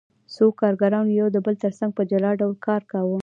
څو 0.33 0.45
کارګرانو 0.61 1.11
یو 1.19 1.27
د 1.35 1.37
بل 1.45 1.55
ترڅنګ 1.63 1.91
په 1.97 2.03
جلا 2.09 2.31
ډول 2.39 2.53
کار 2.67 2.81
کاوه 2.91 3.17